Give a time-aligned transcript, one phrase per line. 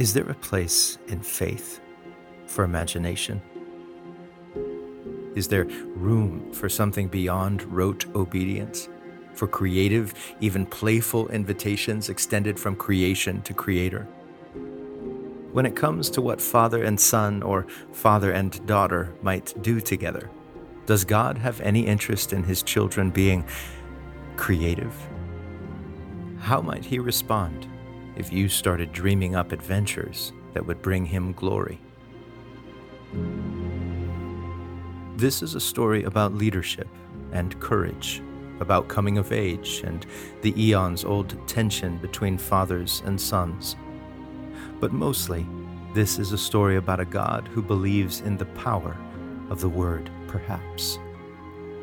[0.00, 1.78] Is there a place in faith
[2.46, 3.42] for imagination?
[5.34, 8.88] Is there room for something beyond rote obedience?
[9.34, 14.04] For creative, even playful invitations extended from creation to creator?
[15.52, 20.30] When it comes to what father and son or father and daughter might do together,
[20.86, 23.44] does God have any interest in his children being
[24.38, 24.94] creative?
[26.38, 27.66] How might he respond
[28.16, 31.80] if you started dreaming up adventures that would bring him glory?
[35.16, 36.88] This is a story about leadership
[37.32, 38.22] and courage,
[38.60, 40.06] about coming of age and
[40.42, 43.76] the eons old tension between fathers and sons.
[44.80, 45.46] But mostly,
[45.94, 48.96] this is a story about a God who believes in the power
[49.50, 50.98] of the word, perhaps.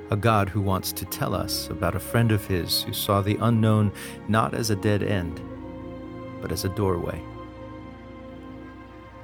[0.10, 3.38] A God who wants to tell us about a friend of his who saw the
[3.42, 3.92] unknown
[4.30, 5.42] not as a dead end,
[6.42, 7.22] but as a doorway.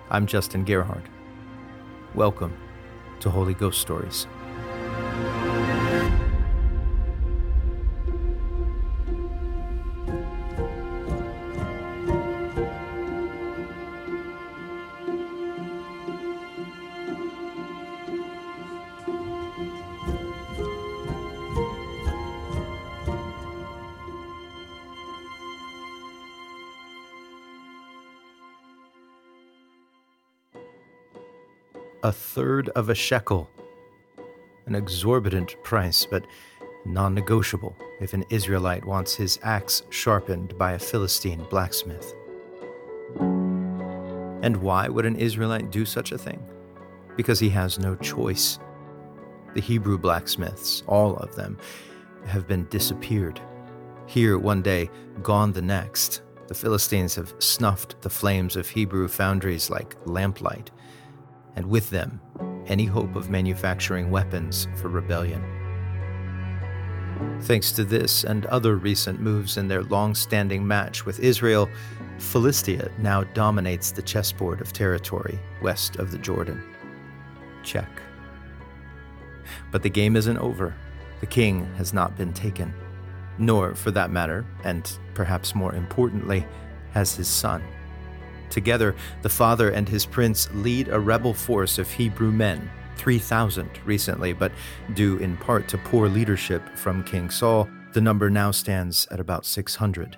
[0.10, 1.06] I'm Justin Gerhardt.
[2.14, 2.56] Welcome
[3.20, 4.28] to Holy Ghost Stories.
[32.04, 33.50] A third of a shekel.
[34.66, 36.28] An exorbitant price, but
[36.86, 42.14] non negotiable if an Israelite wants his axe sharpened by a Philistine blacksmith.
[44.42, 46.46] And why would an Israelite do such a thing?
[47.16, 48.60] Because he has no choice.
[49.54, 51.58] The Hebrew blacksmiths, all of them,
[52.26, 53.40] have been disappeared.
[54.08, 54.90] Here one day,
[55.22, 56.22] gone the next.
[56.48, 60.70] The Philistines have snuffed the flames of Hebrew foundries like lamplight
[61.56, 62.20] and with them,
[62.68, 65.44] any hope of manufacturing weapons for rebellion.
[67.42, 71.70] Thanks to this and other recent moves in their long standing match with Israel,
[72.18, 76.64] Philistia now dominates the chessboard of territory west of the Jordan.
[77.64, 77.90] Check.
[79.72, 80.76] But the game isn't over.
[81.20, 82.74] The king has not been taken.
[83.38, 86.46] Nor, for that matter, and perhaps more importantly,
[86.92, 87.64] has his son.
[88.54, 94.32] Together, the father and his prince lead a rebel force of Hebrew men, 3,000 recently,
[94.32, 94.52] but
[94.94, 99.44] due in part to poor leadership from King Saul, the number now stands at about
[99.48, 100.18] 600.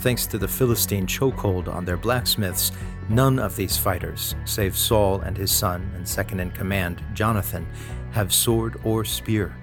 [0.00, 2.70] Thanks to the Philistine chokehold on their blacksmiths,
[3.08, 7.66] none of these fighters, save Saul and his son and second in command, Jonathan,
[8.12, 9.56] have sword or spear.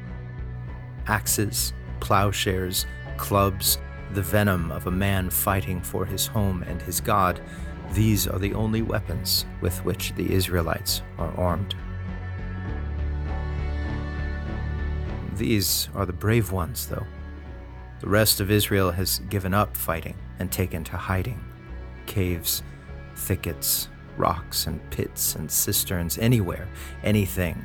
[1.06, 2.88] Axes, plowshares,
[3.18, 3.78] clubs,
[4.14, 7.42] the venom of a man fighting for his home and his God,
[7.94, 11.76] these are the only weapons with which the Israelites are armed.
[15.36, 17.06] These are the brave ones, though.
[18.00, 21.44] The rest of Israel has given up fighting and taken to hiding.
[22.06, 22.64] Caves,
[23.16, 26.68] thickets, rocks, and pits and cisterns, anywhere,
[27.04, 27.64] anything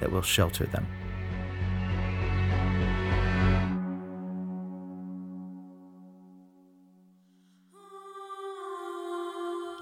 [0.00, 0.86] that will shelter them.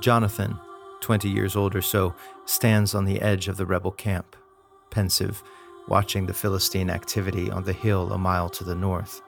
[0.02, 0.58] Jonathan,
[1.00, 2.12] 20 years old or so,
[2.44, 4.34] stands on the edge of the rebel camp,
[4.90, 5.44] pensive,
[5.86, 9.22] watching the Philistine activity on the hill a mile to the north.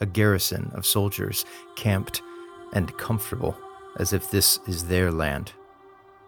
[0.00, 1.44] A garrison of soldiers
[1.76, 2.22] camped
[2.72, 3.54] and comfortable,
[3.98, 5.52] as if this is their land.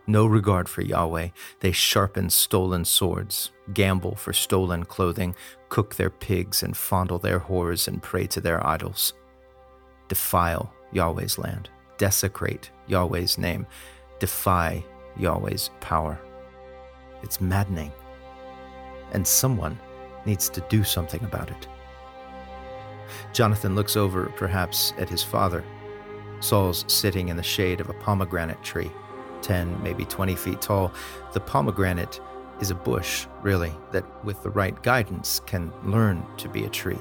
[0.07, 5.35] No regard for Yahweh, they sharpen stolen swords, gamble for stolen clothing,
[5.71, 9.15] cook their pigs and fondle their whores and pray to their idols.
[10.09, 13.67] Defile Yahweh's land desecrate Yahweh's name,
[14.19, 14.85] defy
[15.19, 16.19] Yahweh's power.
[17.23, 17.93] It's maddening.
[19.13, 19.79] And someone
[20.25, 21.69] needs to do something about it.
[23.33, 25.65] Jonathan looks over, perhaps, at his father.
[26.41, 28.91] Saul's sitting in the shade of a pomegranate tree,
[29.43, 30.93] 10, maybe 20 feet tall.
[31.33, 32.21] The pomegranate
[32.61, 36.99] is a bush, really, that with the right guidance can learn to be a tree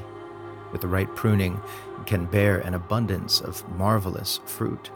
[0.75, 1.57] with the right pruning,
[2.05, 4.91] can bear an abundance of marvelous fruit.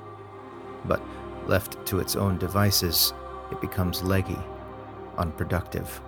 [0.83, 1.01] But
[1.47, 3.13] left to its own devices,
[3.49, 4.37] it becomes leggy,
[5.17, 6.01] unproductive,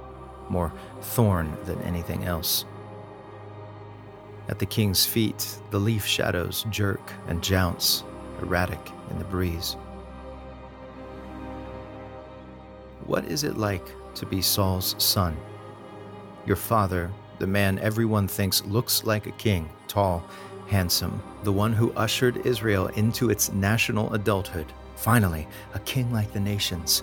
[0.49, 2.65] more thorn than anything else.
[4.49, 8.03] At the king's feet, the leaf shadows jerk and jounce,
[8.41, 9.77] erratic in the breeze.
[13.05, 15.37] What is it like to be Saul's son?
[16.45, 17.09] Your father
[17.41, 20.23] the man everyone thinks looks like a king, tall,
[20.67, 24.71] handsome, the one who ushered Israel into its national adulthood.
[24.95, 27.01] Finally, a king like the nations.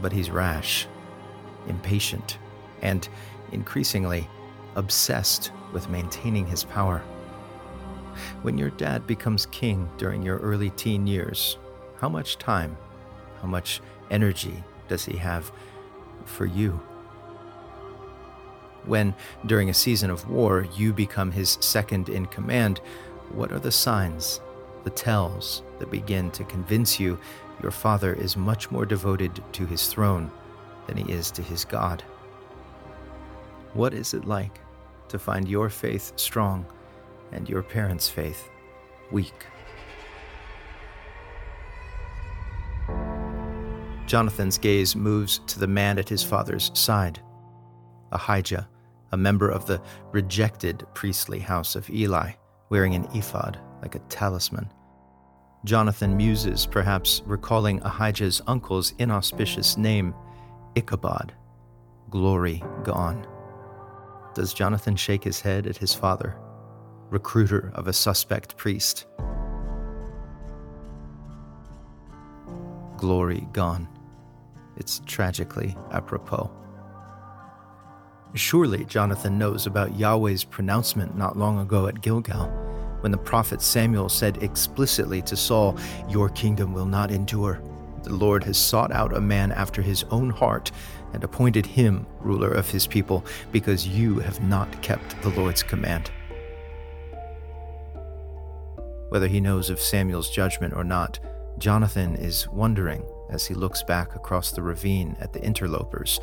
[0.00, 0.86] But he's rash,
[1.68, 2.38] impatient,
[2.80, 3.06] and
[3.52, 4.26] increasingly
[4.76, 7.00] obsessed with maintaining his power.
[8.40, 11.58] When your dad becomes king during your early teen years,
[12.00, 12.78] how much time,
[13.42, 15.52] how much energy does he have
[16.24, 16.80] for you?
[18.86, 19.14] When,
[19.46, 22.80] during a season of war, you become his second in command,
[23.30, 24.40] what are the signs,
[24.84, 27.18] the tells that begin to convince you
[27.62, 30.30] your father is much more devoted to his throne
[30.86, 32.02] than he is to his God?
[33.72, 34.60] What is it like
[35.08, 36.66] to find your faith strong
[37.32, 38.50] and your parents' faith
[39.10, 39.46] weak?
[44.06, 47.20] Jonathan's gaze moves to the man at his father's side,
[48.12, 48.68] Ahijah,
[49.12, 49.80] a member of the
[50.12, 52.32] rejected priestly house of Eli,
[52.70, 54.68] wearing an ephod like a talisman.
[55.64, 60.14] Jonathan muses, perhaps recalling Ahijah's uncle's inauspicious name,
[60.74, 61.32] Ichabod,
[62.10, 63.26] glory gone.
[64.34, 66.36] Does Jonathan shake his head at his father,
[67.08, 69.06] recruiter of a suspect priest?
[72.96, 73.88] Glory gone.
[74.76, 76.50] It's tragically apropos.
[78.36, 82.48] Surely Jonathan knows about Yahweh's pronouncement not long ago at Gilgal,
[82.98, 85.78] when the prophet Samuel said explicitly to Saul,
[86.08, 87.62] Your kingdom will not endure.
[88.02, 90.72] The Lord has sought out a man after his own heart
[91.12, 96.10] and appointed him ruler of his people, because you have not kept the Lord's command.
[99.10, 101.20] Whether he knows of Samuel's judgment or not,
[101.58, 106.18] Jonathan is wondering as he looks back across the ravine at the interlopers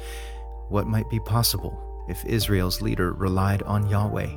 [0.68, 4.30] what might be possible if Israel's leader relied on Yahweh.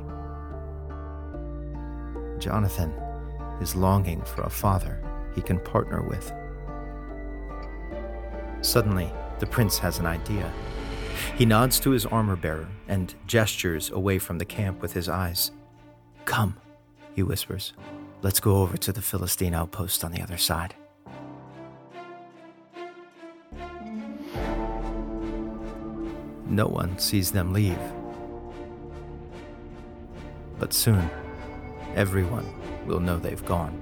[2.39, 2.93] Jonathan
[3.61, 5.01] is longing for a father
[5.33, 6.31] he can partner with.
[8.61, 10.51] Suddenly, the prince has an idea.
[11.37, 15.51] He nods to his armor bearer and gestures away from the camp with his eyes.
[16.25, 16.57] Come,
[17.13, 17.73] he whispers.
[18.21, 20.75] Let's go over to the Philistine outpost on the other side.
[26.47, 27.79] No one sees them leave.
[30.59, 31.09] But soon,
[31.95, 32.45] everyone
[32.85, 33.81] will know they've gone.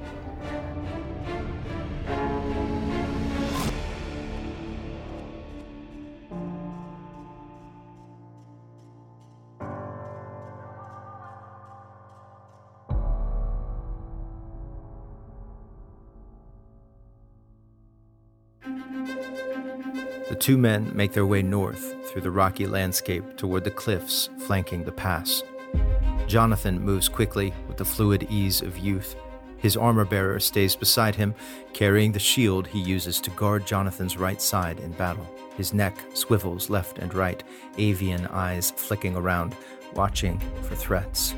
[20.29, 24.83] The two men make their way north through the rocky landscape toward the cliffs flanking
[24.83, 25.41] the pass.
[26.27, 29.15] Jonathan moves quickly with the fluid ease of youth.
[29.57, 31.33] His armor bearer stays beside him,
[31.73, 35.27] carrying the shield he uses to guard Jonathan's right side in battle.
[35.57, 37.41] His neck swivels left and right,
[37.79, 39.55] avian eyes flicking around,
[39.95, 41.33] watching for threats.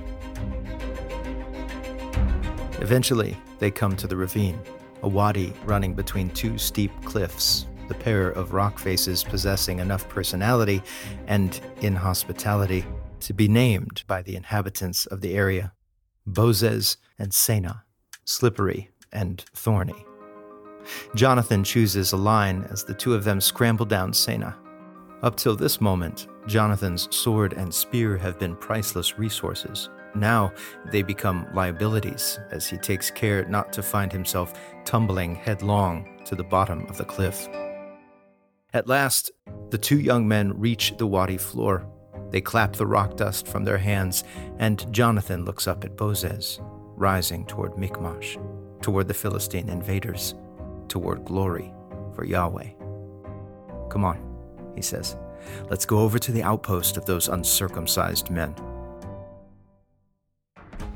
[2.81, 4.59] Eventually, they come to the ravine,
[5.03, 10.81] a wadi running between two steep cliffs the pair of rock faces possessing enough personality
[11.27, 12.85] and inhospitality
[13.21, 15.73] to be named by the inhabitants of the area
[16.27, 17.81] Bozez and Seneh,
[18.23, 20.05] slippery and thorny.
[21.15, 24.55] Jonathan chooses a line as the two of them scramble down Seneh.
[25.23, 29.89] Up till this moment, Jonathan's sword and spear have been priceless resources.
[30.13, 30.53] Now
[30.91, 34.53] they become liabilities as he takes care not to find himself
[34.85, 37.47] tumbling headlong to the bottom of the cliff.
[38.75, 39.31] At last,
[39.69, 41.87] the two young men reach the wadi floor.
[42.31, 44.25] They clap the rock dust from their hands,
[44.59, 46.59] and Jonathan looks up at Bozez,
[46.97, 48.37] rising toward Michmash,
[48.81, 50.35] toward the Philistine invaders,
[50.89, 51.73] toward glory
[52.13, 52.71] for Yahweh.
[53.89, 54.19] Come on,
[54.75, 55.15] he says.
[55.69, 58.53] Let's go over to the outpost of those uncircumcised men.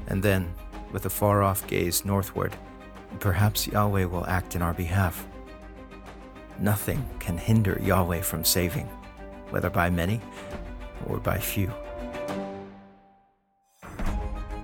[0.07, 0.53] And then,
[0.91, 2.57] with a far off gaze northward,
[3.21, 5.25] perhaps Yahweh will act in our behalf.
[6.61, 8.85] Nothing can hinder Yahweh from saving,
[9.49, 10.19] whether by many
[11.07, 11.71] or by few.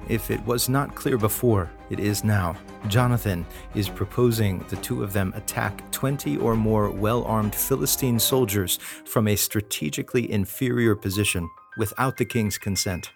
[0.07, 2.55] If it was not clear before, it is now.
[2.89, 8.77] Jonathan is proposing the two of them attack 20 or more well armed Philistine soldiers
[9.05, 13.09] from a strategically inferior position without the king's consent.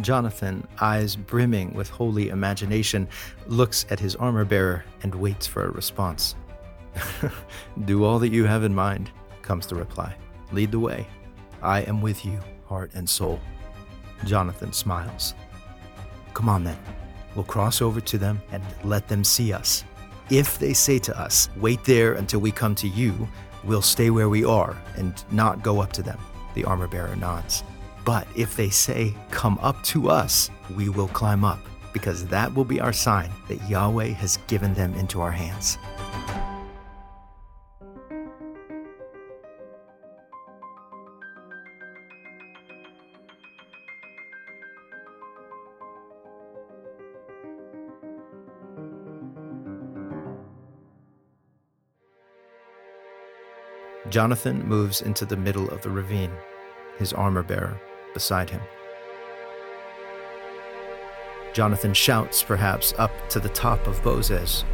[0.00, 3.08] Jonathan, eyes brimming with holy imagination,
[3.46, 6.34] looks at his armor bearer and waits for a response.
[7.84, 9.10] Do all that you have in mind,
[9.42, 10.14] comes the reply.
[10.52, 11.06] Lead the way.
[11.62, 13.40] I am with you, heart and soul.
[14.24, 15.34] Jonathan smiles.
[16.34, 16.78] Come on then.
[17.34, 19.84] We'll cross over to them and let them see us.
[20.30, 23.28] If they say to us, Wait there until we come to you,
[23.64, 26.18] we'll stay where we are and not go up to them.
[26.54, 27.62] The armor bearer nods.
[28.04, 31.60] But if they say, Come up to us, we will climb up,
[31.92, 35.78] because that will be our sign that Yahweh has given them into our hands.
[54.10, 56.32] Jonathan moves into the middle of the ravine,
[56.98, 57.78] his armor bearer
[58.14, 58.60] beside him.
[61.52, 64.64] Jonathan shouts, perhaps, up to the top of Bozez.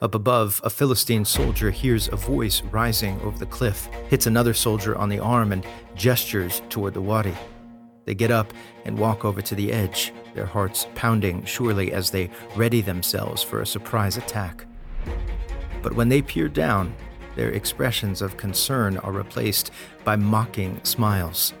[0.00, 4.96] Up above, a Philistine soldier hears a voice rising over the cliff, hits another soldier
[4.96, 7.34] on the arm, and gestures toward the wadi.
[8.04, 8.52] They get up
[8.84, 13.60] and walk over to the edge, their hearts pounding surely as they ready themselves for
[13.60, 14.66] a surprise attack.
[15.82, 16.94] But when they peer down,
[17.36, 19.70] their expressions of concern are replaced
[20.04, 21.54] by mocking smiles.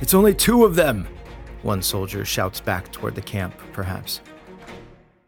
[0.00, 1.08] It's only two of them!
[1.62, 4.20] One soldier shouts back toward the camp, perhaps.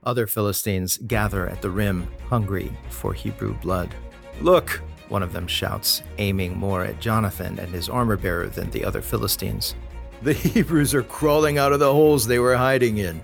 [0.04, 3.94] Other Philistines gather at the rim, hungry for Hebrew blood.
[4.40, 4.82] Look!
[5.08, 9.00] One of them shouts, aiming more at Jonathan and his armor bearer than the other
[9.00, 9.75] Philistines.
[10.23, 13.23] The Hebrews are crawling out of the holes they were hiding in.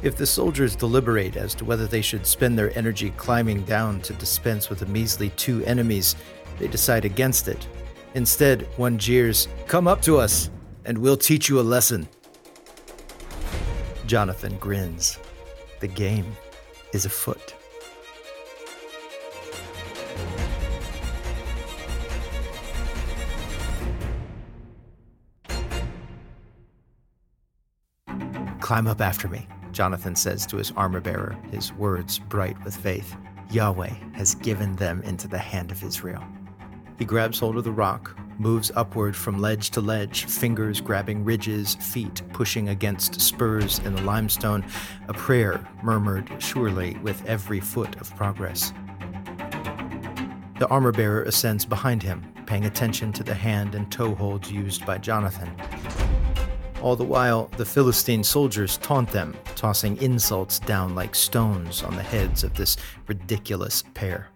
[0.00, 4.12] If the soldiers deliberate as to whether they should spend their energy climbing down to
[4.12, 6.14] dispense with a measly two enemies,
[6.58, 7.66] they decide against it.
[8.14, 10.50] Instead, one jeers, Come up to us,
[10.84, 12.08] and we'll teach you a lesson.
[14.06, 15.18] Jonathan grins.
[15.80, 16.36] The game
[16.92, 17.54] is afoot.
[28.60, 29.48] Climb up after me.
[29.78, 33.14] Jonathan says to his armor bearer, his words bright with faith
[33.52, 36.24] Yahweh has given them into the hand of Israel.
[36.98, 41.76] He grabs hold of the rock, moves upward from ledge to ledge, fingers grabbing ridges,
[41.76, 44.64] feet pushing against spurs in the limestone,
[45.06, 48.72] a prayer murmured surely with every foot of progress.
[50.58, 54.84] The armor bearer ascends behind him, paying attention to the hand and toe holds used
[54.84, 55.54] by Jonathan.
[56.80, 62.02] All the while, the Philistine soldiers taunt them, tossing insults down like stones on the
[62.04, 62.76] heads of this
[63.08, 64.28] ridiculous pair.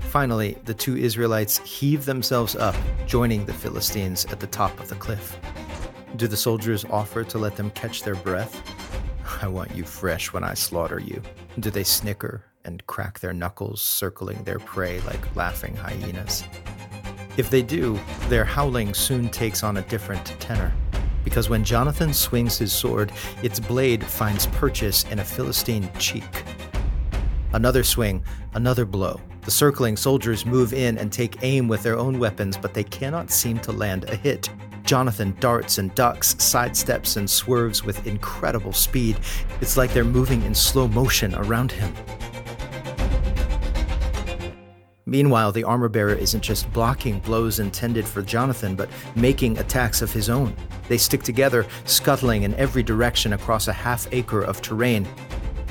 [0.00, 2.74] Finally, the two Israelites heave themselves up,
[3.06, 5.38] joining the Philistines at the top of the cliff.
[6.16, 8.60] Do the soldiers offer to let them catch their breath?
[9.40, 11.22] I want you fresh when I slaughter you.
[11.60, 16.42] Do they snicker and crack their knuckles, circling their prey like laughing hyenas?
[17.36, 20.72] If they do, their howling soon takes on a different tenor
[21.24, 23.10] because when Jonathan swings his sword,
[23.42, 26.44] its blade finds purchase in a Philistine cheek.
[27.52, 28.22] Another swing,
[28.54, 29.20] another blow.
[29.42, 33.30] The circling soldiers move in and take aim with their own weapons, but they cannot
[33.30, 34.48] seem to land a hit.
[34.84, 39.18] Jonathan darts and ducks, sidesteps and swerves with incredible speed.
[39.60, 41.94] It's like they're moving in slow motion around him.
[45.14, 50.12] Meanwhile, the armor bearer isn't just blocking blows intended for Jonathan, but making attacks of
[50.12, 50.56] his own.
[50.88, 55.06] They stick together, scuttling in every direction across a half acre of terrain.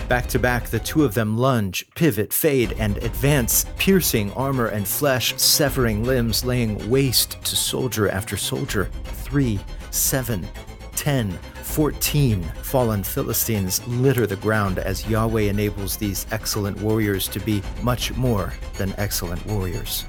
[0.07, 4.87] Back to back, the two of them lunge, pivot, fade, and advance, piercing armor and
[4.87, 8.89] flesh, severing limbs, laying waste to soldier after soldier.
[9.03, 9.59] Three,
[9.91, 10.47] seven,
[10.95, 17.63] ten, fourteen fallen Philistines litter the ground as Yahweh enables these excellent warriors to be
[17.81, 20.05] much more than excellent warriors.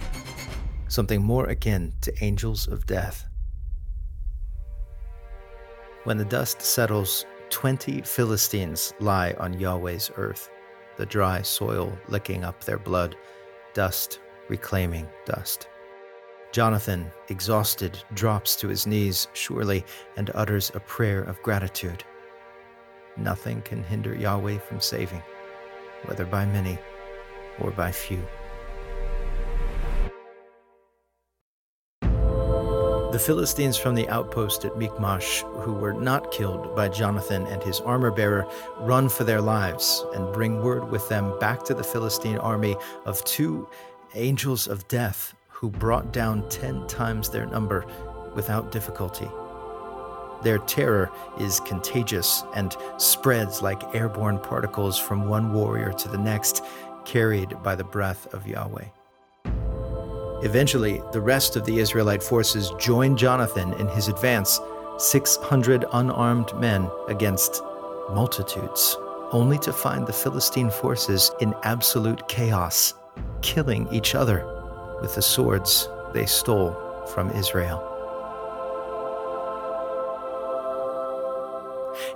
[0.89, 3.27] Something more akin to angels of death.
[6.05, 10.51] When the dust settles, twenty Philistines lie on Yahweh's earth,
[10.97, 13.17] the dry soil licking up their blood,
[13.73, 15.69] dust reclaiming dust.
[16.55, 19.85] Jonathan, exhausted, drops to his knees, surely,
[20.17, 22.05] and utters a prayer of gratitude.
[23.17, 25.21] Nothing can hinder Yahweh from saving,
[26.05, 26.79] whether by many
[27.59, 28.25] or by few.
[32.03, 37.81] The Philistines from the outpost at Michmash, who were not killed by Jonathan and his
[37.81, 38.47] armor bearer,
[38.79, 43.25] run for their lives and bring word with them back to the Philistine army of
[43.25, 43.69] two
[44.15, 47.87] angels of death who brought down ten times their number
[48.35, 49.31] without difficulty.
[50.43, 56.63] Their terror is contagious and spreads like airborne particles from one warrior to the next,
[57.05, 58.85] carried by the breath of Yahweh.
[60.43, 64.61] Eventually, the rest of the Israelite forces join Jonathan in his advance,
[64.99, 67.63] 600 unarmed men against
[68.11, 68.97] multitudes,
[69.31, 72.93] only to find the Philistine forces in absolute chaos,
[73.41, 74.54] killing each other
[75.01, 76.77] with the swords they stole
[77.13, 77.91] from Israel.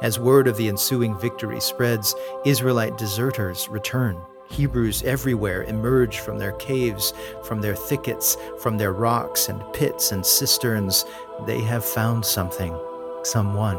[0.02, 4.20] As word of the ensuing victory spreads, Israelite deserters return.
[4.50, 7.12] Hebrews everywhere emerge from their caves,
[7.44, 11.04] from their thickets, from their rocks and pits and cisterns.
[11.46, 12.78] They have found something,
[13.24, 13.76] someone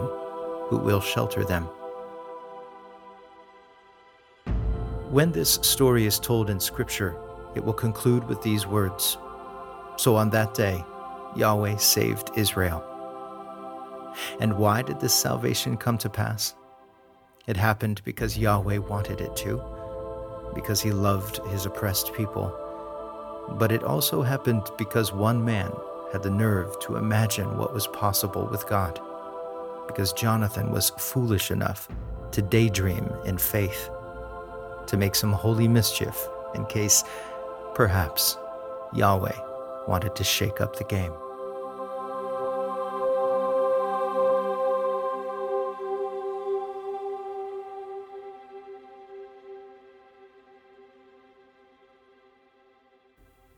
[0.68, 1.68] who will shelter them.
[5.10, 7.16] When this story is told in Scripture,
[7.56, 9.18] it will conclude with these words
[9.98, 10.84] So on that day,
[11.36, 12.84] Yahweh saved Israel.
[14.40, 16.56] And why did this salvation come to pass?
[17.48, 19.62] It happened because Yahweh wanted it to,
[20.56, 22.56] because he loved his oppressed people.
[23.58, 25.72] But it also happened because one man
[26.12, 29.00] had the nerve to imagine what was possible with God,
[29.88, 31.88] because Jonathan was foolish enough
[32.32, 33.90] to daydream in faith,
[34.88, 37.04] to make some holy mischief in case,
[37.76, 38.38] perhaps,
[38.94, 39.38] Yahweh
[39.88, 41.14] wanted to shake up the game.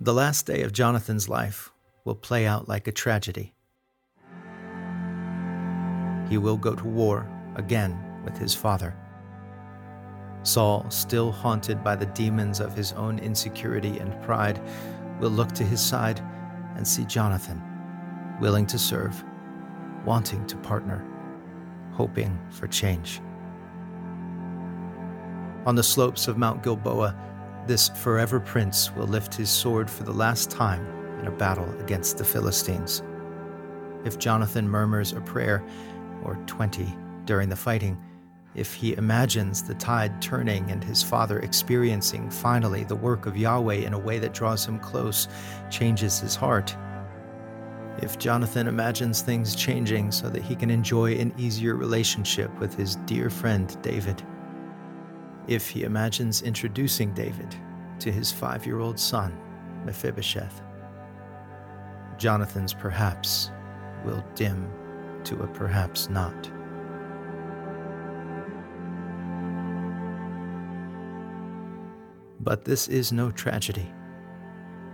[0.03, 1.71] The last day of Jonathan's life
[2.05, 3.53] will play out like a tragedy.
[6.27, 8.95] He will go to war again with his father.
[10.43, 14.61] Saul, still haunted by the demons of his own insecurity and pride,
[15.19, 16.19] will look to his side
[16.75, 17.61] and see Jonathan,
[18.39, 19.23] willing to serve,
[20.05, 21.05] wanting to partner,
[21.91, 23.21] hoping for change.
[25.65, 27.15] On the slopes of Mount Gilboa,
[27.67, 30.83] this forever prince will lift his sword for the last time
[31.19, 33.03] in a battle against the Philistines.
[34.03, 35.63] If Jonathan murmurs a prayer,
[36.23, 38.01] or 20, during the fighting,
[38.55, 43.75] if he imagines the tide turning and his father experiencing finally the work of Yahweh
[43.75, 45.27] in a way that draws him close,
[45.69, 46.75] changes his heart.
[48.01, 52.95] If Jonathan imagines things changing so that he can enjoy an easier relationship with his
[53.05, 54.23] dear friend David
[55.47, 57.55] if he imagines introducing David
[57.99, 59.37] to his five year old son,
[59.85, 60.61] Mephibosheth.
[62.17, 63.51] Jonathan's perhaps
[64.05, 64.71] will dim
[65.23, 66.51] to a perhaps not.
[72.43, 73.93] But this is no tragedy.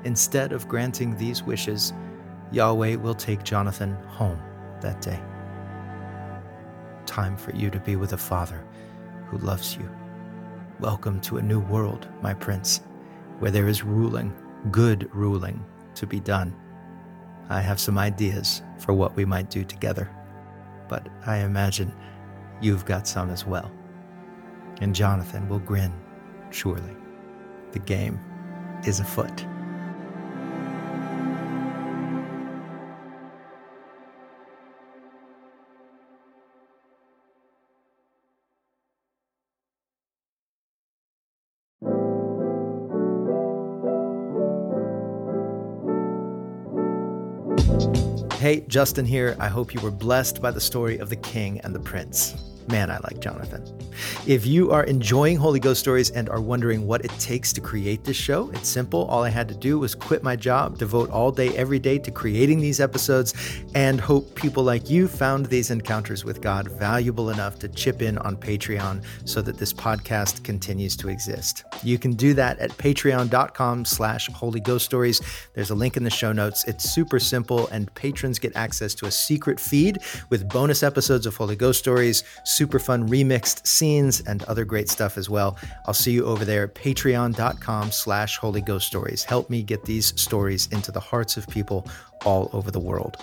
[0.04, 1.94] Instead of granting these wishes,
[2.52, 4.42] Yahweh will take Jonathan home
[4.82, 5.18] that day.
[7.06, 8.66] Time for you to be with a father
[9.28, 9.90] who loves you.
[10.82, 12.82] Welcome to a new world, my prince,
[13.40, 14.36] where there is ruling,
[14.70, 16.54] good ruling, to be done.
[17.48, 20.12] I have some ideas for what we might do together,
[20.90, 21.96] but I imagine
[22.60, 23.72] you've got some as well.
[24.82, 25.94] And Jonathan will grin,
[26.50, 26.98] surely.
[27.72, 28.20] The game
[28.86, 29.46] is afoot.
[48.40, 49.36] Hey, Justin here.
[49.40, 52.57] I hope you were blessed by the story of the king and the prince.
[52.68, 53.64] Man, I like Jonathan.
[54.28, 58.04] If you are enjoying Holy Ghost stories and are wondering what it takes to create
[58.04, 59.06] this show, it's simple.
[59.06, 62.12] All I had to do was quit my job, devote all day, every day to
[62.12, 63.34] creating these episodes,
[63.74, 68.18] and hope people like you found these encounters with God valuable enough to chip in
[68.20, 71.64] on Patreon so that this podcast continues to exist.
[71.84, 75.22] You can do that at patreon.com slash Holy Ghost Stories.
[75.54, 76.66] There's a link in the show notes.
[76.66, 80.00] It's super simple, and patrons get access to a secret feed
[80.30, 82.24] with bonus episodes of Holy Ghost Stories
[82.58, 85.58] super fun remixed scenes, and other great stuff as well.
[85.86, 89.24] I'll see you over there, patreon.com slash Holy Ghost Stories.
[89.24, 91.88] Help me get these stories into the hearts of people
[92.26, 93.18] all over the world.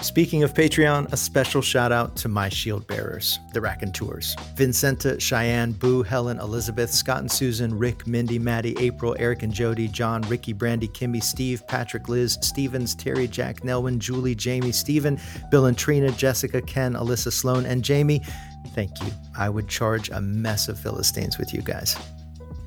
[0.00, 4.36] Speaking of Patreon, a special shout out to my shield bearers, the Raconteurs.
[4.54, 9.88] Vincenta, Cheyenne, Boo, Helen, Elizabeth, Scott and Susan, Rick, Mindy, Maddie, April, Eric and Jody,
[9.88, 15.18] John, Ricky, Brandy, Kimmy, Steve, Patrick, Liz, Stevens, Terry, Jack, Nelwyn, Julie, Jamie, Stephen,
[15.50, 18.22] Bill and Trina, Jessica, Ken, Alyssa, Sloan, and Jamie.
[18.68, 19.10] Thank you.
[19.36, 21.96] I would charge a mess of Philistines with you guys.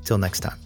[0.03, 0.57] Till next time.